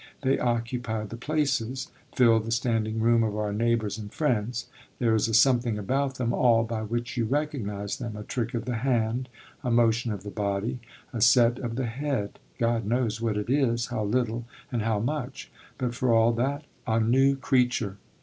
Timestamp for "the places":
1.05-1.91